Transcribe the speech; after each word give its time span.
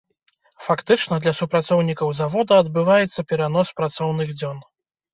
Фактычна, 0.67 1.19
для 1.25 1.33
супрацоўнікаў 1.41 2.09
завода 2.23 2.53
адбываецца 2.65 3.29
перанос 3.31 3.67
працоўных 3.79 4.37
дзён. 4.43 4.57